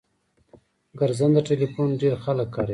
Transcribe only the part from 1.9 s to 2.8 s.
ډیر خلګ کاروي